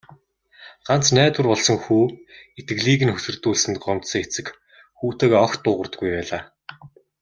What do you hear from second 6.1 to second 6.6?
байлаа.